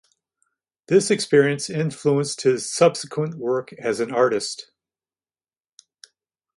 [0.87, 4.71] This experience influenced his subsequent work as an artist.